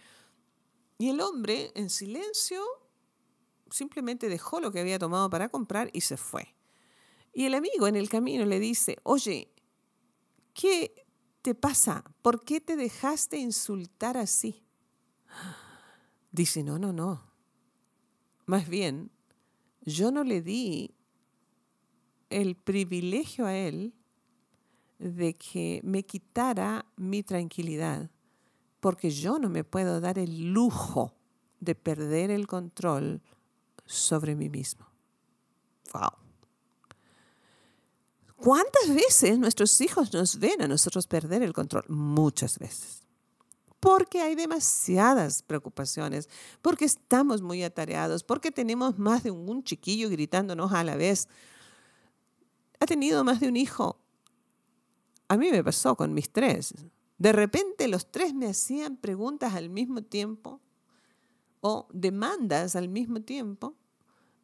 y 0.98 1.10
el 1.10 1.20
hombre 1.20 1.74
en 1.76 1.90
silencio 1.90 2.64
simplemente 3.70 4.30
dejó 4.30 4.62
lo 4.62 4.72
que 4.72 4.80
había 4.80 4.98
tomado 4.98 5.30
para 5.30 5.50
comprar 5.50 5.90
y 5.92 6.00
se 6.00 6.16
fue. 6.16 6.56
Y 7.34 7.48
el 7.48 7.54
amigo 7.54 7.86
en 7.86 7.98
el 7.98 8.08
camino 8.08 8.46
le 8.46 8.62
dice, 8.62 8.98
oye, 9.04 9.52
¿qué 10.54 11.06
te 11.42 11.54
pasa? 11.54 12.06
¿Por 12.22 12.46
qué 12.46 12.62
te 12.62 12.78
dejaste 12.78 13.40
insultar 13.40 14.16
así? 14.16 14.64
Dice, 16.32 16.64
no, 16.64 16.80
no, 16.80 16.94
no. 16.94 17.27
Más 18.48 18.68
bien, 18.68 19.12
yo 19.82 20.10
no 20.10 20.24
le 20.24 20.42
di 20.42 20.96
el 22.30 22.56
privilegio 22.56 23.46
a 23.46 23.56
él 23.56 23.94
de 25.00 25.36
que 25.36 25.82
me 25.84 26.04
quitara 26.04 26.86
mi 26.96 27.24
tranquilidad, 27.24 28.10
porque 28.80 29.12
yo 29.12 29.38
no 29.38 29.50
me 29.50 29.64
puedo 29.64 30.00
dar 30.00 30.18
el 30.18 30.54
lujo 30.54 31.14
de 31.60 31.76
perder 31.76 32.32
el 32.32 32.48
control 32.48 33.22
sobre 33.86 34.34
mí 34.34 34.50
mismo. 34.50 34.88
Wow. 35.94 36.12
¿Cuántas 38.38 38.94
veces 38.94 39.38
nuestros 39.38 39.82
hijos 39.82 40.14
nos 40.14 40.40
ven 40.40 40.62
a 40.62 40.68
nosotros 40.70 41.06
perder 41.06 41.44
el 41.44 41.52
control? 41.52 41.84
Muchas 41.90 42.58
veces. 42.60 43.07
Porque 43.88 44.20
hay 44.20 44.36
demasiadas 44.36 45.44
preocupaciones, 45.44 46.28
porque 46.62 46.84
estamos 46.84 47.42
muy 47.42 47.64
atareados, 47.64 48.22
porque 48.22 48.52
tenemos 48.52 49.00
más 49.00 49.24
de 49.24 49.32
un 49.32 49.64
chiquillo 49.64 50.10
gritándonos 50.10 50.74
a 50.74 50.84
la 50.84 50.98
vez. 50.98 51.30
¿Ha 52.82 52.86
tenido 52.86 53.24
más 53.24 53.40
de 53.40 53.48
un 53.48 53.56
hijo? 53.56 53.98
A 55.30 55.38
mí 55.38 55.50
me 55.52 55.64
pasó 55.64 55.96
con 55.96 56.14
mis 56.14 56.30
tres. 56.30 56.74
De 57.18 57.32
repente 57.32 57.88
los 57.88 58.12
tres 58.12 58.34
me 58.34 58.48
hacían 58.48 58.98
preguntas 58.98 59.54
al 59.54 59.70
mismo 59.70 60.04
tiempo 60.04 60.60
o 61.62 61.88
demandas 61.94 62.76
al 62.76 62.90
mismo 62.90 63.22
tiempo 63.22 63.74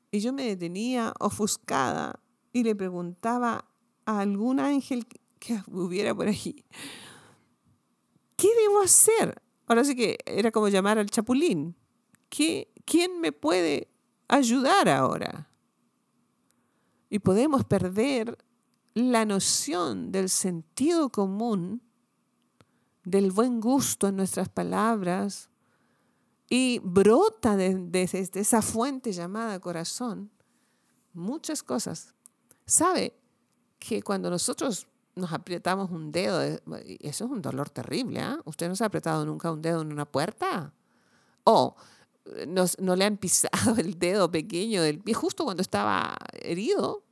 y 0.10 0.22
yo 0.22 0.32
me 0.32 0.46
detenía 0.46 1.14
ofuscada 1.20 2.18
y 2.54 2.64
le 2.64 2.78
preguntaba 2.78 3.66
a 4.06 4.20
algún 4.22 4.62
ángel 4.62 5.06
que 5.40 5.62
hubiera 5.68 6.16
por 6.16 6.30
allí, 6.30 6.64
¿qué 8.36 8.50
debo 8.64 8.82
hacer? 8.82 9.42
Ahora 9.68 9.84
sí 9.84 9.96
que 9.96 10.18
era 10.26 10.52
como 10.52 10.68
llamar 10.68 10.98
al 10.98 11.10
chapulín. 11.10 11.76
¿Qué, 12.30 12.72
¿Quién 12.86 13.20
me 13.22 13.32
puede 13.32 13.90
ayudar 14.28 14.90
ahora? 14.90 15.50
Y 17.10 17.20
podemos 17.20 17.64
perder 17.64 18.38
la 18.94 19.26
noción 19.26 20.12
del 20.12 20.30
sentido 20.30 21.10
común, 21.10 21.82
del 23.04 23.32
buen 23.32 23.60
gusto 23.60 24.08
en 24.08 24.16
nuestras 24.16 24.50
palabras, 24.50 25.50
y 26.50 26.80
brota 26.84 27.56
desde 27.56 27.90
de, 27.90 28.40
esa 28.40 28.62
fuente 28.62 29.12
llamada 29.12 29.60
corazón 29.60 30.32
muchas 31.14 31.64
cosas. 31.64 32.14
¿Sabe 32.66 33.16
que 33.80 34.02
cuando 34.02 34.30
nosotros 34.30 34.88
nos 35.16 35.32
apretamos 35.32 35.92
un 35.92 36.12
dedo, 36.12 36.42
eso 36.42 37.26
es 37.26 37.32
un 37.32 37.42
dolor 37.42 37.70
terrible? 37.70 38.20
¿ah? 38.22 38.40
¿Usted 38.46 38.68
no 38.68 38.76
se 38.76 38.84
ha 38.84 38.88
apretado 38.88 39.26
nunca 39.26 39.52
un 39.52 39.62
dedo 39.62 39.82
en 39.82 39.92
una 39.92 40.06
puerta? 40.06 40.74
¿O 41.44 41.76
eh, 42.26 42.48
no 42.48 42.96
le 42.96 43.06
han 43.06 43.18
pisado 43.18 43.76
el 43.78 44.00
dedo 44.00 44.32
pequeño 44.32 44.82
del 44.82 45.00
pie 45.00 45.14
justo 45.14 45.44
cuando 45.44 45.62
estaba 45.62 46.18
herido? 46.34 47.04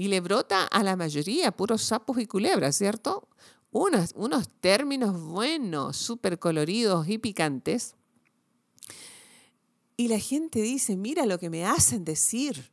y 0.00 0.08
le 0.08 0.22
brota 0.22 0.64
a 0.64 0.82
la 0.82 0.96
mayoría 0.96 1.52
puros 1.52 1.82
sapos 1.82 2.18
y 2.18 2.24
culebras, 2.24 2.74
¿cierto? 2.74 3.28
Unos, 3.70 4.14
unos 4.16 4.48
términos 4.48 5.20
buenos, 5.20 5.98
súper 5.98 6.38
coloridos 6.38 7.06
y 7.06 7.18
picantes. 7.18 7.96
Y 9.98 10.08
la 10.08 10.18
gente 10.18 10.62
dice, 10.62 10.96
mira 10.96 11.26
lo 11.26 11.38
que 11.38 11.50
me 11.50 11.66
hacen 11.66 12.06
decir. 12.06 12.72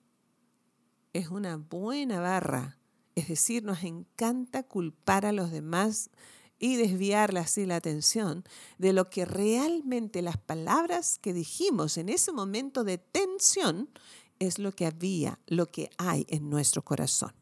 Es 1.11 1.27
una 1.27 1.57
buena 1.57 2.21
barra. 2.21 2.76
Es 3.17 3.29
decir, 3.29 3.63
nos 3.63 3.83
encanta 3.83 4.61
culpar 4.61 5.25
a 5.25 5.31
los 5.31 5.49
demás 5.49 6.11
y 6.59 6.75
desviarle 6.75 7.39
así 7.39 7.65
la 7.65 7.77
atención 7.77 8.45
de 8.77 8.93
lo 8.93 9.09
que 9.09 9.25
realmente 9.25 10.21
las 10.21 10.37
palabras 10.37 11.17
que 11.17 11.33
dijimos 11.33 11.97
en 11.97 12.09
ese 12.09 12.31
momento 12.31 12.83
de 12.83 12.99
tensión 12.99 13.89
es 14.37 14.59
lo 14.59 14.71
que 14.71 14.85
había, 14.85 15.39
lo 15.47 15.65
que 15.65 15.89
hay 15.97 16.27
en 16.29 16.51
nuestro 16.51 16.83
corazón. 16.83 17.33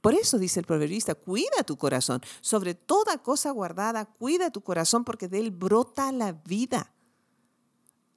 Por 0.00 0.14
eso 0.14 0.36
dice 0.36 0.58
el 0.58 0.66
proverbista, 0.66 1.14
cuida 1.14 1.62
tu 1.64 1.76
corazón, 1.76 2.20
sobre 2.40 2.74
toda 2.74 3.22
cosa 3.22 3.52
guardada, 3.52 4.04
cuida 4.04 4.50
tu 4.50 4.62
corazón 4.62 5.04
porque 5.04 5.28
de 5.28 5.38
él 5.38 5.52
brota 5.52 6.10
la 6.10 6.32
vida. 6.32 6.92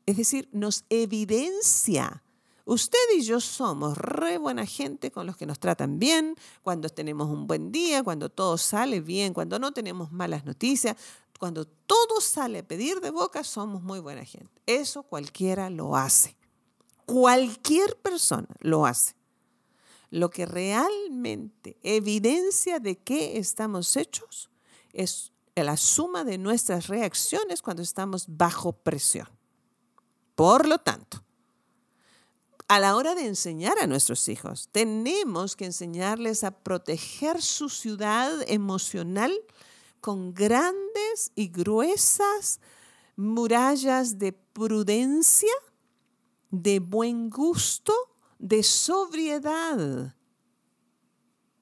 Es 0.08 0.18
decir, 0.18 0.50
nos 0.52 0.86
evidencia. 0.90 2.24
Usted 2.66 3.00
y 3.18 3.22
yo 3.22 3.40
somos 3.40 3.98
re 3.98 4.38
buena 4.38 4.66
gente 4.66 5.12
con 5.12 5.26
los 5.26 5.36
que 5.36 5.46
nos 5.46 5.60
tratan 5.60 6.00
bien, 6.00 6.36
cuando 6.62 6.90
tenemos 6.90 7.30
un 7.30 7.48
buen 7.48 7.72
día, 7.72 8.04
cuando 8.04 8.30
todo 8.30 8.58
sale 8.58 9.02
bien, 9.02 9.34
cuando 9.34 9.60
no 9.60 9.72
tenemos 9.72 10.12
malas 10.12 10.46
noticias, 10.46 10.96
cuando 11.40 11.66
todo 11.66 12.22
sale 12.22 12.60
a 12.60 12.68
pedir 12.68 13.02
de 13.02 13.10
boca, 13.10 13.44
somos 13.44 13.82
muy 13.82 14.00
buena 14.00 14.24
gente. 14.24 14.62
Eso 14.68 15.02
cualquiera 15.04 15.70
lo 15.72 15.96
hace. 15.96 16.38
Cualquier 17.08 17.98
persona 17.98 18.48
lo 18.60 18.86
hace. 18.86 19.16
Lo 20.12 20.30
que 20.30 20.46
realmente 20.46 21.78
evidencia 21.82 22.80
de 22.80 22.98
qué 23.00 23.38
estamos 23.38 23.98
hechos 23.98 24.52
es 24.94 25.32
la 25.56 25.78
suma 25.78 26.24
de 26.24 26.38
nuestras 26.38 26.88
reacciones 26.88 27.62
cuando 27.62 27.82
estamos 27.82 28.26
bajo 28.28 28.74
presión. 28.74 29.28
Por 30.36 30.68
lo 30.68 30.78
tanto, 30.78 31.24
a 32.72 32.80
la 32.80 32.96
hora 32.96 33.16
de 33.16 33.28
enseñar 33.28 33.78
a 33.82 33.86
nuestros 33.86 34.30
hijos, 34.30 34.70
tenemos 34.72 35.58
que 35.58 35.66
enseñarles 35.66 36.46
a 36.46 36.52
proteger 36.52 37.42
su 37.42 37.68
ciudad 37.68 38.32
emocional 38.48 39.34
con 40.00 40.34
grandes 40.34 41.34
y 41.36 41.50
gruesas 41.50 42.62
murallas 43.18 44.20
de 44.20 44.32
prudencia, 44.32 45.52
de 46.50 46.80
buen 46.80 47.30
gusto, 47.30 47.94
de 48.40 48.64
sobriedad, 48.64 50.16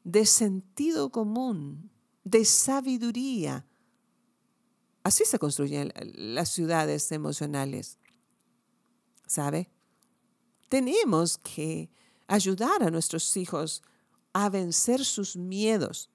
de 0.03 0.25
sentido 0.27 1.09
común, 1.09 1.89
de 2.23 2.45
sabiduría. 2.45 3.65
Así 5.01 5.25
se 5.25 5.39
construyen 5.39 5.91
las 6.13 6.49
ciudades 6.49 7.11
emocionales. 7.11 7.97
¿Sabe? 9.25 9.71
Tenemos 10.69 11.37
que 11.39 11.89
ayudar 12.27 12.83
a 12.83 12.91
nuestros 12.91 13.35
hijos 13.35 13.81
a 14.33 14.49
vencer 14.49 15.03
sus 15.03 15.35
miedos. 15.35 16.09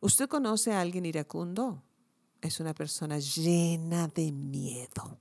¿Usted 0.00 0.28
conoce 0.28 0.72
a 0.72 0.80
alguien 0.80 1.06
iracundo? 1.06 1.84
Es 2.40 2.58
una 2.58 2.74
persona 2.74 3.18
llena 3.18 4.08
de 4.08 4.32
miedo. 4.32 5.20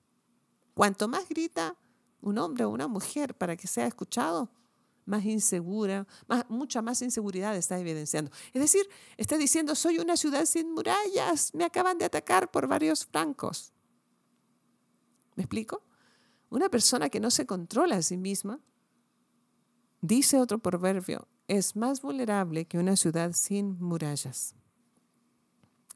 Cuanto 0.74 1.08
más 1.08 1.30
grita 1.30 1.78
un 2.22 2.38
hombre 2.38 2.66
o 2.66 2.70
una 2.70 2.88
mujer 2.88 3.36
para 3.36 3.56
que 3.56 3.68
sea 3.68 3.86
escuchado, 3.86 4.50
más 5.06 5.26
insegura, 5.26 6.08
más, 6.28 6.46
mucha 6.50 6.82
más 6.82 7.02
inseguridad 7.02 7.56
está 7.56 7.80
evidenciando. 7.80 8.32
Es 8.54 8.62
decir, 8.62 8.88
está 9.18 9.38
diciendo, 9.38 9.76
soy 9.76 10.00
una 10.00 10.18
ciudad 10.18 10.46
sin 10.46 10.72
murallas, 10.74 11.54
me 11.54 11.66
acaban 11.66 11.98
de 11.98 12.06
atacar 12.06 12.52
por 12.52 12.68
varios 12.68 13.06
francos. 13.06 13.74
¿Me 15.36 15.44
explico? 15.44 15.84
Una 16.50 16.70
persona 16.70 17.10
que 17.10 17.20
no 17.20 17.32
se 17.32 17.46
controla 17.46 17.98
a 17.98 18.02
sí 18.02 18.18
misma, 18.18 18.60
dice 20.02 20.40
otro 20.40 20.60
proverbio, 20.60 21.28
es 21.48 21.76
más 21.76 22.02
vulnerable 22.02 22.66
que 22.66 22.78
una 22.78 22.96
ciudad 22.96 23.34
sin 23.34 23.80
murallas. 23.82 24.56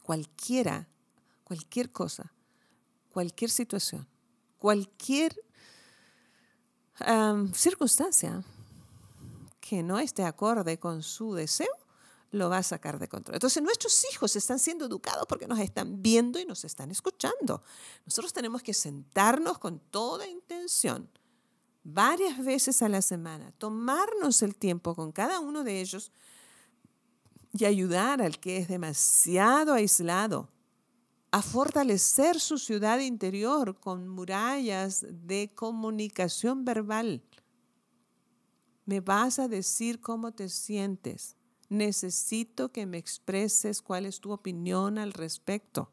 Cualquiera, 0.01 0.88
cualquier 1.43 1.91
cosa, 1.91 2.33
cualquier 3.10 3.50
situación, 3.50 4.07
cualquier 4.57 5.36
circunstancia 7.53 8.43
que 9.60 9.81
no 9.81 10.00
esté 10.00 10.24
acorde 10.24 10.77
con 10.77 11.03
su 11.03 11.33
deseo, 11.33 11.67
lo 12.31 12.50
va 12.50 12.57
a 12.57 12.63
sacar 12.63 12.98
de 12.98 13.07
control. 13.07 13.36
Entonces 13.36 13.62
nuestros 13.62 14.05
hijos 14.12 14.36
están 14.36 14.57
siendo 14.57 14.86
educados 14.86 15.25
porque 15.27 15.48
nos 15.48 15.60
están 15.60 16.01
viendo 16.01 16.39
y 16.39 16.45
nos 16.45 16.65
están 16.65 16.89
escuchando. 16.89 17.63
Nosotros 18.05 18.33
tenemos 18.33 18.63
que 18.63 18.74
sentarnos 18.74 19.60
con 19.60 19.79
toda 19.79 20.27
intención 20.27 21.10
varias 21.83 22.43
veces 22.43 22.81
a 22.81 22.89
la 22.89 23.01
semana, 23.01 23.51
tomarnos 23.57 24.41
el 24.41 24.55
tiempo 24.55 24.95
con 24.95 25.11
cada 25.11 25.39
uno 25.39 25.63
de 25.63 25.81
ellos 25.81 26.11
y 27.51 27.65
ayudar 27.65 28.21
al 28.21 28.39
que 28.39 28.57
es 28.57 28.67
demasiado 28.67 29.73
aislado 29.73 30.49
a 31.31 31.41
fortalecer 31.41 32.39
su 32.39 32.57
ciudad 32.57 32.99
interior 32.99 33.79
con 33.79 34.07
murallas 34.07 35.05
de 35.09 35.51
comunicación 35.53 36.63
verbal. 36.63 37.23
Me 38.85 38.99
vas 38.99 39.39
a 39.39 39.47
decir 39.47 39.99
cómo 39.99 40.31
te 40.31 40.49
sientes 40.49 41.35
necesito 41.73 42.71
que 42.71 42.85
me 42.85 42.97
expreses 42.97 43.81
cuál 43.81 44.05
es 44.05 44.21
tu 44.21 44.31
opinión 44.31 44.97
al 44.97 45.11
respecto. 45.11 45.91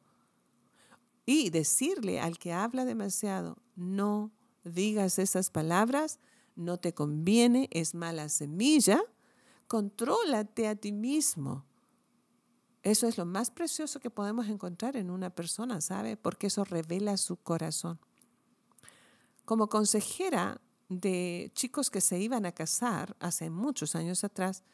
Y 1.27 1.51
decirle 1.51 2.21
al 2.21 2.39
que 2.39 2.53
habla 2.53 2.85
demasiado, 2.85 3.59
no 3.77 4.31
digas 4.65 5.19
esas 5.19 5.51
palabras, 5.51 6.19
no 6.57 6.79
te 6.79 6.93
conviene, 6.93 7.69
es 7.73 7.95
mala 7.95 8.29
semilla, 8.29 9.01
contrólate 9.67 10.69
a 10.69 10.77
ti 10.77 10.93
mismo. 10.93 11.65
Eso 12.83 13.07
es 13.07 13.19
lo 13.19 13.27
más 13.27 13.51
precioso 13.51 14.01
que 14.01 14.11
podemos 14.11 14.49
encontrar 14.49 14.97
en 14.97 15.11
una 15.11 15.31
persona, 15.31 15.81
¿sabe? 15.81 16.17
Porque 16.17 16.47
eso 16.47 16.65
revela 16.65 17.17
su 17.17 17.37
corazón. 17.37 18.01
Como 19.45 19.69
consejera 19.69 20.61
de 20.89 21.51
chicos 21.55 21.91
que 21.91 22.01
se 22.01 22.19
iban 22.19 22.47
a 22.47 22.53
casar 22.53 23.17
hace 23.21 23.51
muchos 23.51 23.95
años 23.95 24.25
atrás, 24.25 24.65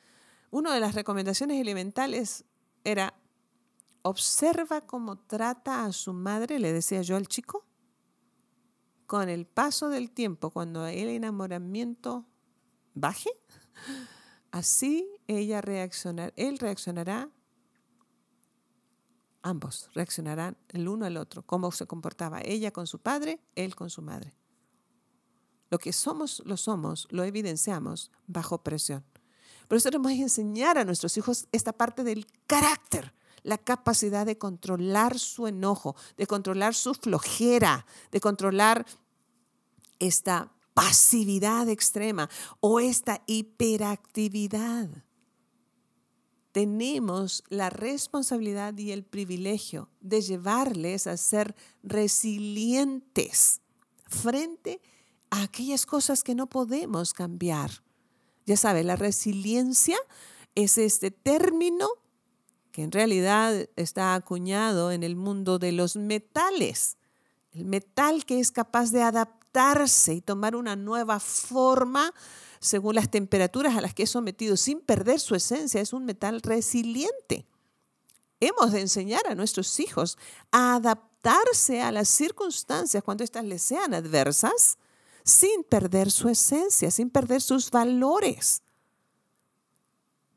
una 0.51 0.73
de 0.73 0.81
las 0.81 0.95
recomendaciones 0.95 1.61
elementales 1.61 2.45
era, 2.85 3.15
observa 4.03 4.87
cómo 4.87 5.19
trata 5.19 5.85
a 5.85 5.93
su 5.93 6.13
madre, 6.13 6.61
le 6.61 6.73
decía 6.73 7.03
yo 7.03 7.17
al 7.17 7.27
chico, 7.27 7.66
con 9.07 9.29
el 9.29 9.47
paso 9.47 9.89
del 9.89 10.11
tiempo, 10.11 10.51
cuando 10.51 10.87
el 10.87 11.09
enamoramiento 11.09 12.27
baje, 12.95 13.31
así 14.51 15.09
ella 15.27 15.61
reaccionará, 15.61 16.33
él 16.37 16.59
reaccionará, 16.59 17.31
ambos 19.43 19.91
reaccionarán 19.95 20.57
el 20.69 20.89
uno 20.89 21.07
al 21.07 21.17
otro, 21.17 21.43
cómo 21.43 21.71
se 21.71 21.87
comportaba 21.87 22.41
ella 22.43 22.73
con 22.73 22.87
su 22.87 22.99
padre, 22.99 23.41
él 23.55 23.77
con 23.77 23.91
su 23.91 24.03
madre. 24.03 24.35
Lo 25.71 25.79
que 25.79 25.93
somos, 25.93 26.43
lo 26.45 26.57
somos, 26.57 27.09
lo 27.11 27.25
evidenciamos 27.25 28.13
bajo 28.27 28.63
presión. 28.63 29.05
Por 29.69 29.77
eso 29.77 29.91
tenemos 29.91 30.13
que 30.13 30.23
enseñar 30.23 30.79
a 30.79 30.85
nuestros 30.85 31.17
hijos 31.17 31.49
esta 31.53 31.73
parte 31.73 32.05
del 32.05 32.27
carácter, 32.47 33.13
la 33.43 33.59
capacidad 33.59 34.27
de 34.27 34.39
controlar 34.39 35.19
su 35.19 35.47
enojo, 35.47 35.97
de 36.17 36.27
controlar 36.27 36.75
su 36.75 36.95
flojera, 36.95 37.87
de 38.11 38.21
controlar 38.21 38.87
esta 39.99 40.53
pasividad 40.75 41.69
extrema 41.69 42.29
o 42.61 42.81
esta 42.81 43.23
hiperactividad. 43.27 44.89
Tenemos 46.53 47.45
la 47.49 47.71
responsabilidad 47.71 48.77
y 48.79 48.93
el 48.93 49.05
privilegio 49.05 49.91
de 50.01 50.23
llevarles 50.23 51.07
a 51.07 51.17
ser 51.17 51.55
resilientes 51.83 53.61
frente 54.07 54.81
a 55.31 55.43
aquellas 55.43 55.85
cosas 55.85 56.23
que 56.23 56.35
no 56.35 56.47
podemos 56.47 57.13
cambiar 57.13 57.87
ya 58.47 58.57
sabe, 58.57 58.85
la 58.85 58.95
resiliencia 58.95 59.99
es 60.55 60.79
este 60.79 61.11
término 61.11 61.89
que 62.77 62.83
en 62.83 62.93
realidad 62.93 63.71
está 63.77 64.15
acuñado 64.15 64.93
en 64.93 65.03
el 65.03 65.17
mundo 65.17 65.59
de 65.59 65.73
los 65.73 65.97
metales. 65.97 66.99
El 67.53 67.65
metal 67.65 68.27
que 68.27 68.39
es 68.39 68.53
capaz 68.53 68.91
de 68.91 69.01
adaptarse 69.01 70.13
y 70.13 70.21
tomar 70.21 70.55
una 70.55 70.77
nueva 70.77 71.19
forma 71.19 72.13
según 72.61 72.97
las 72.97 73.11
temperaturas 73.11 73.77
a 73.77 73.81
las 73.81 73.95
que 73.95 74.03
es 74.03 74.11
sometido 74.11 74.59
sin 74.59 74.81
perder 74.81 75.21
su 75.21 75.35
esencia, 75.35 75.81
es 75.81 75.95
un 75.95 76.05
metal 76.05 76.43
resiliente. 76.43 77.47
Hemos 78.41 78.73
de 78.73 78.83
enseñar 78.83 79.27
a 79.27 79.35
nuestros 79.35 79.81
hijos 79.81 80.19
a 80.53 80.75
adaptarse 80.75 81.81
a 81.81 81.91
las 81.93 82.11
circunstancias 82.11 83.03
cuando 83.03 83.25
éstas 83.25 83.47
les 83.47 83.63
sean 83.63 83.95
adversas 83.95 84.77
sin 85.25 85.65
perder 85.65 86.11
su 86.11 86.29
esencia, 86.29 86.91
sin 86.91 87.09
perder 87.09 87.41
sus 87.41 87.71
valores. 87.71 88.61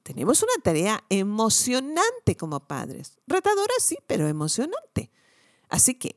Tenemos 0.09 0.41
una 0.41 0.63
tarea 0.63 1.03
emocionante 1.09 2.35
como 2.35 2.61
padres. 2.61 3.19
Retadora 3.27 3.75
sí, 3.77 3.95
pero 4.07 4.27
emocionante. 4.27 5.11
Así 5.69 5.93
que 5.93 6.15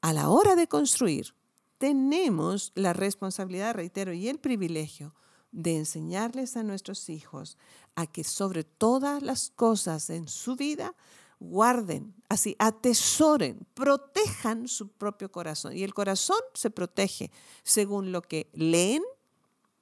a 0.00 0.12
la 0.12 0.28
hora 0.28 0.54
de 0.54 0.68
construir, 0.68 1.34
tenemos 1.78 2.70
la 2.76 2.92
responsabilidad, 2.92 3.74
reitero, 3.74 4.12
y 4.12 4.28
el 4.28 4.38
privilegio 4.38 5.16
de 5.50 5.78
enseñarles 5.78 6.56
a 6.56 6.62
nuestros 6.62 7.08
hijos 7.08 7.58
a 7.96 8.06
que 8.06 8.22
sobre 8.22 8.62
todas 8.62 9.20
las 9.20 9.50
cosas 9.50 10.10
en 10.10 10.28
su 10.28 10.54
vida 10.54 10.94
guarden, 11.40 12.14
así, 12.28 12.54
atesoren, 12.60 13.66
protejan 13.74 14.68
su 14.68 14.90
propio 14.92 15.32
corazón. 15.32 15.76
Y 15.76 15.82
el 15.82 15.92
corazón 15.92 16.38
se 16.54 16.70
protege 16.70 17.32
según 17.64 18.12
lo 18.12 18.22
que 18.22 18.48
leen, 18.52 19.02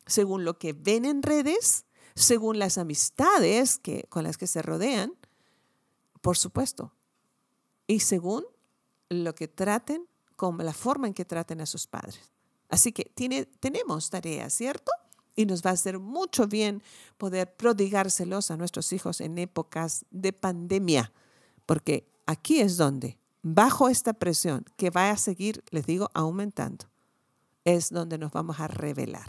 según 0.07 0.46
lo 0.46 0.59
que 0.59 0.72
ven 0.72 1.05
en 1.05 1.22
redes, 1.22 1.86
según 2.16 2.59
las 2.59 2.79
amistades 2.79 3.79
que, 3.79 4.07
con 4.09 4.24
las 4.24 4.37
que 4.37 4.48
se 4.48 4.62
rodean, 4.62 5.12
por 6.20 6.37
supuesto, 6.37 6.92
y 7.87 8.00
según 8.00 8.44
lo 9.09 9.37
que 9.37 9.46
traten, 9.46 10.09
como 10.35 10.64
la 10.64 10.72
forma 10.72 11.07
en 11.07 11.14
que 11.14 11.24
traten 11.24 11.61
a 11.61 11.66
sus 11.66 11.87
padres. 11.87 12.20
Así 12.68 12.90
que 12.90 13.05
tiene, 13.05 13.44
tenemos 13.44 14.11
tareas, 14.11 14.52
¿cierto? 14.52 14.90
Y 15.37 15.46
nos 15.46 15.62
va 15.62 15.70
a 15.70 15.74
hacer 15.74 16.00
mucho 16.00 16.48
bien 16.48 16.83
poder 17.16 17.55
prodigárselos 17.55 18.50
a 18.50 18.57
nuestros 18.57 18.92
hijos 18.92 19.20
en 19.20 19.38
épocas 19.38 20.05
de 20.11 20.33
pandemia 20.33 21.12
porque 21.66 22.09
aquí 22.24 22.61
es 22.61 22.76
donde, 22.76 23.18
bajo 23.42 23.88
esta 23.88 24.14
presión 24.14 24.64
que 24.76 24.90
va 24.90 25.11
a 25.11 25.16
seguir, 25.18 25.62
les 25.70 25.85
digo, 25.85 26.11
aumentando, 26.14 26.87
es 27.64 27.90
donde 27.90 28.16
nos 28.16 28.33
vamos 28.33 28.61
a 28.61 28.68
revelar, 28.68 29.26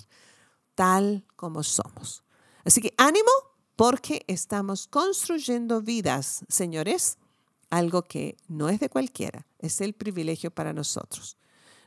tal 0.76 1.26
como 1.36 1.64
somos. 1.64 2.24
Así 2.68 2.82
que 2.82 2.94
ánimo, 2.98 3.32
porque 3.78 4.26
estamos 4.28 4.88
construyendo 4.88 5.82
vidas, 5.82 6.44
señores, 6.50 7.18
algo 7.70 8.02
que 8.02 8.36
no 8.50 8.68
es 8.68 8.82
de 8.82 8.90
cualquiera, 8.90 9.48
es 9.60 9.80
el 9.80 9.94
privilegio 9.94 10.52
para 10.52 10.74
nosotros. 10.74 11.38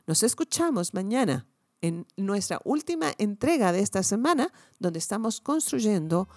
Nos 0.07 0.23
escuchamos 0.23 0.95
mañana 0.95 1.45
en 1.81 2.07
nuestra 2.17 2.59
última 2.63 3.13
entrega 3.19 3.71
de 3.71 3.81
esta 3.81 4.01
semana, 4.01 4.51
donde 4.79 4.97
estamos 4.97 5.39
construyendo 5.39 6.27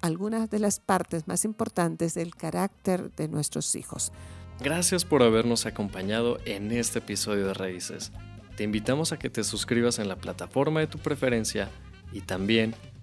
algunas 0.00 0.48
de 0.48 0.60
las 0.60 0.78
partes 0.78 1.26
más 1.26 1.44
importantes 1.44 2.14
del 2.14 2.36
carácter 2.36 3.12
de 3.16 3.26
nuestros 3.26 3.74
hijos. 3.74 4.12
Gracias 4.60 5.04
por 5.04 5.24
habernos 5.24 5.66
acompañado 5.66 6.38
en 6.44 6.70
este 6.70 7.00
episodio 7.00 7.48
de 7.48 7.54
Raíces. 7.54 8.12
Te 8.56 8.62
invitamos 8.62 9.10
a 9.10 9.18
que 9.18 9.28
te 9.28 9.42
suscribas 9.42 9.98
en 9.98 10.06
la 10.06 10.14
plataforma 10.14 10.78
de 10.78 10.86
tu 10.86 10.98
preferencia 10.98 11.68
y 12.12 12.20
también 12.20 12.76